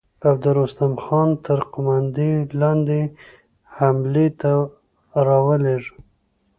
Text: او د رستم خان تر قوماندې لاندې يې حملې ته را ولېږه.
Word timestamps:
او 0.27 0.33
د 0.43 0.45
رستم 0.57 0.93
خان 1.03 1.29
تر 1.45 1.59
قوماندې 1.73 2.31
لاندې 2.61 2.97
يې 3.03 3.11
حملې 3.75 4.27
ته 4.41 4.53
را 5.25 5.37
ولېږه. 5.47 5.93